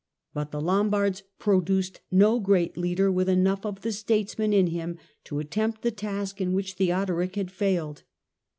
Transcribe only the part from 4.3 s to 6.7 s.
in him to attempt the task in